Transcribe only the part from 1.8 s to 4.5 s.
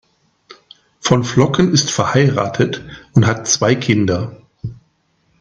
verheiratet und hat zwei Kinder.